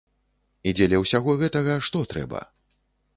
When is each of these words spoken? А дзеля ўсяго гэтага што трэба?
А 0.69 0.71
дзеля 0.77 1.01
ўсяго 1.03 1.35
гэтага 1.41 1.75
што 1.89 2.01
трэба? 2.15 2.41